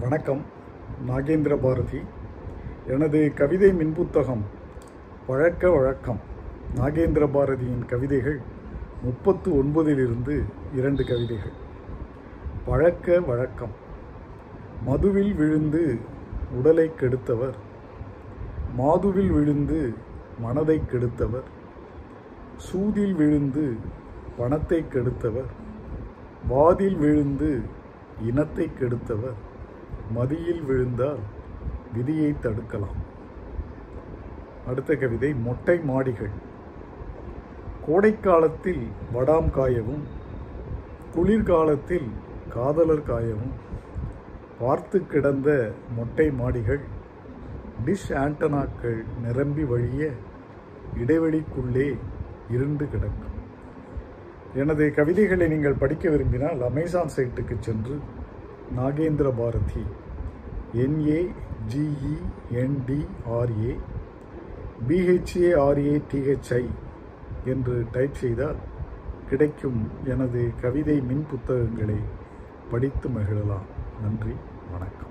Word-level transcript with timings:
வணக்கம். 0.00 0.40
நாகேந்திர 1.08 1.56
பாரதி. 1.56 2.00
எனது 2.86 3.32
கவிதை 3.34 3.72
மின்புத்தகம் 3.72 4.40
பழக்க 5.26 5.70
வழக்கம். 5.70 6.20
நாகேந்திர 6.74 7.26
பாரதியின் 7.26 7.86
கவிதைகள் 7.86 8.40
முப்பத்து 9.02 9.64
ஒன்பதிலிருந்து 9.64 10.42
இரண்டு 10.74 11.04
கவிதைகள். 11.04 11.52
பழக்க 12.66 13.20
வழக்கம். 13.20 13.70
மதுவில் 14.86 15.34
விழுந்து 15.34 15.98
உடலை 16.52 16.90
கெடுத்தவர். 17.00 17.54
மாதுவில் 18.76 19.30
விழுந்து 19.30 19.94
மனதை 20.38 20.82
கெடுத்தவர். 20.92 21.48
சூதில் 22.56 23.14
விழுந்து 23.14 23.76
பணத்தை 24.36 24.84
கெடுத்தவர். 24.92 25.50
வாதில் 26.48 26.96
விழுந்து 26.96 27.60
இனத்தை 28.22 28.70
கெடுத்தவர். 28.80 29.34
மதியில் 30.12 30.62
விழுந்தால் 30.62 31.18
விதியை 31.92 32.34
தடுக்கலாம். 32.42 32.98
அடுத்த 34.66 34.94
கவிதை 34.94 35.34
மொட்டை 35.34 35.78
மாடிகள். 35.78 36.34
கோடைக்காலத்தில் 37.86 38.86
வடாம் 39.14 39.50
காயவும் 39.56 40.04
குளிர்காலத்தில் 41.14 42.08
காதலர் 42.54 43.08
காயவும் 43.08 43.54
பார்த்து 44.58 45.06
கிடந்த 45.06 45.72
மொட்டை 45.96 46.30
மாடிகள் 46.30 46.80
டிஷ் 47.84 48.10
ஆண்டனாக்கள் 48.10 49.04
நிரம்பி 49.22 49.64
வழிய 49.64 50.10
இடைவெளிக்குள்ளே 50.96 51.98
இருண்டு 52.48 52.88
கிடக்கும். 52.92 53.34
எனது 54.54 54.92
கவிதைகளை 54.94 55.48
நீங்கள் 55.48 55.80
படிக்க 55.80 56.10
விரும்பினால் 56.10 56.62
அமேசான் 56.62 57.14
சைட்டுக்கு 57.16 57.56
சென்று 57.58 58.00
Nagendra 58.74 59.32
Bharathi. 59.38 59.82
N A 60.74 61.34
G E 61.68 62.16
N D R A 62.50 63.76
B H A R A 64.88 66.02
D H I 66.12 66.64
என்று 67.44 67.86
டைப் 67.92 68.14
செய்தால் 68.14 68.56
கிடைக்கும் 69.28 69.90
எனது 70.04 70.52
கவிதை 70.60 71.00
மின் 71.00 71.26
புத்தகங்களை 71.30 71.98
படித்து 72.70 73.08
மகிழலாம். 73.08 73.66
நன்றி 74.02 74.34
வணக்கம். 74.72 75.05